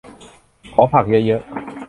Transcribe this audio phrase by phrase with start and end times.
[0.73, 1.41] ขอผักเยอะเยอะ